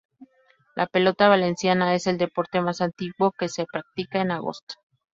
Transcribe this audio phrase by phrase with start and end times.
[0.75, 4.73] La pelota valenciana es el deporte más antiguo que se practica en Agost.